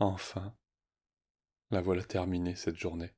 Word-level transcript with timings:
Enfin, 0.00 0.54
la 1.70 1.82
voilà 1.82 2.02
terminée 2.02 2.56
cette 2.56 2.76
journée. 2.76 3.12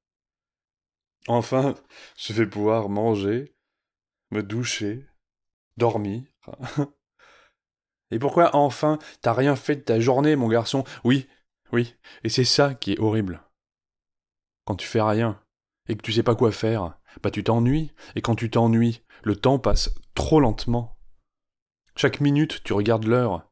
Enfin, 1.28 1.76
je 2.18 2.32
vais 2.32 2.46
pouvoir 2.46 2.88
manger, 2.88 3.54
me 4.32 4.42
doucher, 4.42 5.06
dormir. 5.76 6.24
Et 8.10 8.18
pourquoi 8.18 8.54
enfin 8.56 8.98
t'as 9.20 9.32
rien 9.32 9.54
fait 9.54 9.76
de 9.76 9.80
ta 9.82 10.00
journée, 10.00 10.34
mon 10.34 10.48
garçon? 10.48 10.84
Oui, 11.04 11.28
oui, 11.72 11.96
et 12.24 12.28
c'est 12.28 12.44
ça 12.44 12.74
qui 12.74 12.92
est 12.92 13.00
horrible. 13.00 13.42
Quand 14.66 14.74
tu 14.74 14.86
fais 14.86 15.00
rien, 15.00 15.40
et 15.88 15.96
que 15.96 16.02
tu 16.02 16.12
sais 16.12 16.22
pas 16.22 16.34
quoi 16.34 16.52
faire, 16.52 16.98
bah 17.22 17.30
tu 17.30 17.42
t'ennuies, 17.42 17.92
et 18.16 18.20
quand 18.20 18.34
tu 18.34 18.50
t'ennuies, 18.50 19.02
le 19.22 19.36
temps 19.36 19.58
passe 19.58 19.94
trop 20.14 20.40
lentement. 20.40 20.98
Chaque 21.96 22.20
minute, 22.20 22.62
tu 22.64 22.72
regardes 22.74 23.06
l'heure, 23.06 23.50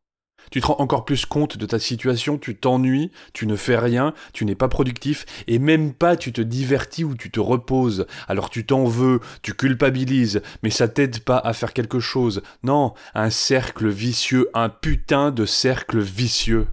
tu 0.51 0.61
te 0.61 0.67
rends 0.67 0.81
encore 0.81 1.05
plus 1.05 1.27
compte 1.27 1.57
de 1.57 1.67
ta 1.67 1.79
situation, 1.79 2.39
tu 2.39 2.57
t'ennuies, 2.57 3.11
tu 3.33 3.47
ne 3.47 3.57
fais 3.57 3.79
rien, 3.79 4.15
tu 4.33 4.45
n'es 4.45 4.55
pas 4.55 4.69
productif, 4.69 5.27
et 5.47 5.59
même 5.59 5.93
pas 5.93 6.17
tu 6.17 6.33
te 6.33 6.41
divertis 6.41 7.05
ou 7.05 7.15
tu 7.15 7.31
te 7.31 7.41
reposes. 7.41 8.07
Alors 8.29 8.51
tu 8.51 8.67
t'en 8.67 8.85
veux, 8.85 9.21
tu 9.43 9.55
culpabilises, 9.55 10.43
mais 10.63 10.71
ça 10.71 10.89
t'aide 10.89 11.21
pas 11.21 11.39
à 11.39 11.53
faire 11.53 11.73
quelque 11.73 12.01
chose. 12.01 12.43
Non, 12.63 12.95
un 13.15 13.31
cercle 13.31 13.89
vicieux, 13.89 14.49
un 14.55 14.69
putain 14.69 15.31
de 15.31 15.45
cercle 15.45 16.01
vicieux. 16.01 16.67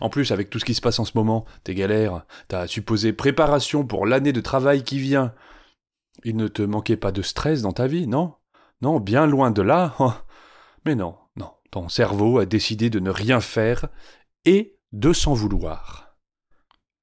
En 0.00 0.10
plus, 0.10 0.32
avec 0.32 0.50
tout 0.50 0.58
ce 0.58 0.64
qui 0.64 0.74
se 0.74 0.80
passe 0.80 0.98
en 0.98 1.04
ce 1.04 1.12
moment, 1.14 1.44
tes 1.64 1.74
galères, 1.74 2.26
ta 2.48 2.66
supposée 2.66 3.12
préparation 3.12 3.86
pour 3.86 4.06
l'année 4.06 4.32
de 4.32 4.40
travail 4.40 4.82
qui 4.82 4.98
vient. 4.98 5.32
Il 6.24 6.36
ne 6.36 6.48
te 6.48 6.62
manquait 6.62 6.96
pas 6.96 7.12
de 7.12 7.22
stress 7.22 7.62
dans 7.62 7.72
ta 7.72 7.86
vie, 7.86 8.06
non? 8.06 8.34
Non, 8.82 9.00
bien 9.00 9.26
loin 9.26 9.50
de 9.50 9.62
là. 9.62 9.94
Mais 10.84 10.94
non, 10.94 11.16
ton 11.70 11.88
cerveau 11.88 12.38
a 12.38 12.46
décidé 12.46 12.90
de 12.90 13.00
ne 13.00 13.10
rien 13.10 13.40
faire 13.40 13.88
et 14.44 14.78
de 14.92 15.12
s'en 15.12 15.34
vouloir. 15.34 16.16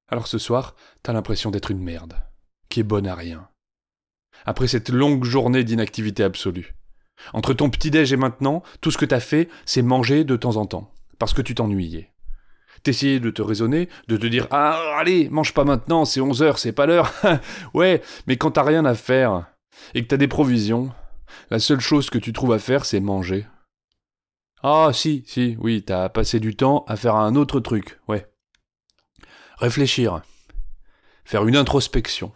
Alors 0.08 0.26
ce 0.26 0.38
soir, 0.38 0.74
t'as 1.02 1.12
l'impression 1.12 1.50
d'être 1.50 1.70
une 1.70 1.82
merde, 1.82 2.14
qui 2.68 2.80
est 2.80 2.84
bonne 2.84 3.06
à 3.06 3.14
rien. 3.14 3.48
Après 4.44 4.68
cette 4.68 4.90
longue 4.90 5.24
journée 5.24 5.64
d'inactivité 5.64 6.22
absolue. 6.22 6.74
Entre 7.32 7.54
ton 7.54 7.70
petit-déj 7.70 8.12
et 8.12 8.16
maintenant, 8.16 8.62
tout 8.80 8.90
ce 8.90 8.98
que 8.98 9.04
t'as 9.04 9.20
fait, 9.20 9.48
c'est 9.64 9.82
manger 9.82 10.24
de 10.24 10.36
temps 10.36 10.56
en 10.56 10.66
temps, 10.66 10.92
parce 11.18 11.32
que 11.32 11.42
tu 11.42 11.54
t'ennuyais. 11.54 12.12
T'essayais 12.82 13.20
de 13.20 13.30
te 13.30 13.42
raisonner, 13.42 13.88
de 14.06 14.16
te 14.16 14.26
dire 14.26 14.46
Ah, 14.50 14.96
allez, 14.98 15.28
mange 15.30 15.54
pas 15.54 15.64
maintenant, 15.64 16.04
c'est 16.04 16.20
11 16.20 16.42
heures, 16.42 16.58
c'est 16.58 16.72
pas 16.72 16.86
l'heure. 16.86 17.12
ouais, 17.74 18.02
mais 18.26 18.36
quand 18.36 18.52
t'as 18.52 18.62
rien 18.62 18.84
à 18.84 18.94
faire, 18.94 19.46
et 19.94 20.02
que 20.02 20.08
t'as 20.08 20.18
des 20.18 20.28
provisions, 20.28 20.92
la 21.50 21.58
seule 21.58 21.80
chose 21.80 22.10
que 22.10 22.18
tu 22.18 22.32
trouves 22.32 22.52
à 22.52 22.58
faire, 22.58 22.84
c'est 22.84 23.00
manger. 23.00 23.46
Ah 24.68 24.90
si, 24.92 25.22
si, 25.28 25.56
oui, 25.60 25.84
t'as 25.84 26.08
passé 26.08 26.40
du 26.40 26.56
temps 26.56 26.84
à 26.88 26.96
faire 26.96 27.14
un 27.14 27.36
autre 27.36 27.60
truc, 27.60 28.00
ouais. 28.08 28.28
Réfléchir. 29.58 30.22
Faire 31.24 31.46
une 31.46 31.54
introspection. 31.54 32.32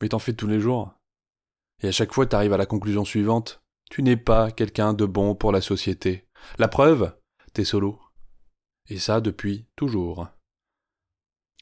Mais 0.00 0.10
t'en 0.10 0.20
fais 0.20 0.34
tous 0.34 0.46
les 0.46 0.60
jours. 0.60 0.94
Et 1.82 1.88
à 1.88 1.90
chaque 1.90 2.12
fois 2.12 2.26
t'arrives 2.26 2.52
à 2.52 2.58
la 2.58 2.66
conclusion 2.66 3.04
suivante. 3.04 3.60
Tu 3.90 4.04
n'es 4.04 4.16
pas 4.16 4.52
quelqu'un 4.52 4.94
de 4.94 5.04
bon 5.04 5.34
pour 5.34 5.50
la 5.50 5.60
société. 5.60 6.28
La 6.58 6.68
preuve, 6.68 7.12
t'es 7.54 7.64
solo. 7.64 8.00
Et 8.88 9.00
ça 9.00 9.20
depuis 9.20 9.66
toujours. 9.74 10.28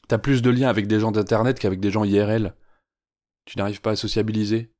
T'as 0.07 0.19
plus 0.19 0.43
de 0.43 0.51
liens 0.51 0.69
avec 0.69 0.85
des 0.85 0.99
gens 0.99 1.11
d'Internet 1.11 1.57
qu'avec 1.57 1.79
des 1.79 1.89
gens 1.89 2.03
IRL. 2.03 2.55
Tu 3.45 3.57
n'arrives 3.57 3.81
pas 3.81 3.93
à 3.93 3.95
sociabiliser. 3.95 4.71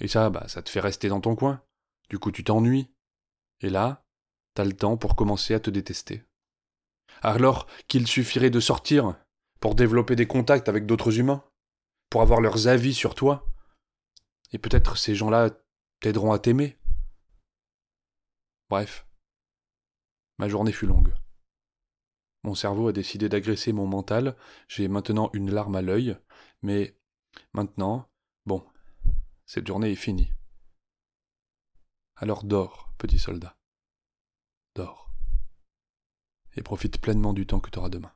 Et 0.00 0.08
ça, 0.08 0.30
bah, 0.30 0.48
ça 0.48 0.62
te 0.62 0.70
fait 0.70 0.80
rester 0.80 1.10
dans 1.10 1.20
ton 1.20 1.36
coin. 1.36 1.62
Du 2.08 2.18
coup, 2.18 2.32
tu 2.32 2.42
t'ennuies. 2.42 2.88
Et 3.60 3.70
là, 3.70 4.04
t'as 4.54 4.64
le 4.64 4.72
temps 4.72 4.96
pour 4.96 5.16
commencer 5.16 5.54
à 5.54 5.60
te 5.60 5.70
détester. 5.70 6.24
Alors 7.22 7.66
qu'il 7.88 8.06
suffirait 8.06 8.50
de 8.50 8.60
sortir 8.60 9.16
pour 9.60 9.74
développer 9.74 10.16
des 10.16 10.26
contacts 10.26 10.68
avec 10.68 10.86
d'autres 10.86 11.18
humains, 11.18 11.44
pour 12.10 12.22
avoir 12.22 12.40
leurs 12.40 12.68
avis 12.68 12.94
sur 12.94 13.14
toi. 13.14 13.46
Et 14.52 14.58
peut-être 14.58 14.96
ces 14.96 15.14
gens-là 15.14 15.50
t'aideront 16.00 16.32
à 16.32 16.38
t'aimer. 16.38 16.76
Bref, 18.68 19.06
ma 20.38 20.48
journée 20.48 20.72
fut 20.72 20.86
longue. 20.86 21.14
Mon 22.42 22.54
cerveau 22.54 22.88
a 22.88 22.92
décidé 22.92 23.30
d'agresser 23.30 23.72
mon 23.72 23.86
mental, 23.86 24.36
j'ai 24.68 24.86
maintenant 24.86 25.30
une 25.32 25.50
larme 25.50 25.76
à 25.76 25.82
l'œil, 25.82 26.18
mais 26.60 26.94
maintenant, 27.54 28.06
bon, 28.44 28.62
cette 29.46 29.66
journée 29.66 29.92
est 29.92 29.96
finie. 29.96 30.33
Alors 32.16 32.44
dors, 32.44 32.92
petit 32.96 33.18
soldat. 33.18 33.56
Dors. 34.76 35.10
Et 36.56 36.62
profite 36.62 37.00
pleinement 37.00 37.32
du 37.32 37.46
temps 37.46 37.60
que 37.60 37.70
tu 37.70 37.78
auras 37.78 37.88
demain. 37.88 38.12